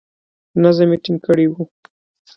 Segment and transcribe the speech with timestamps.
[0.63, 1.63] نظم یې ټینګ کړی وو.